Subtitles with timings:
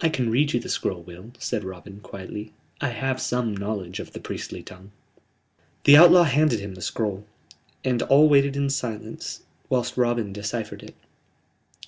[0.00, 2.52] "I can read you the scroll, Will," said Robin, quietly.
[2.80, 4.92] "I have some knowledge of the priestly tongue."
[5.82, 7.26] The outlaw handed him the scroll,
[7.82, 10.94] and all waited in silence whilst Robin deciphered it.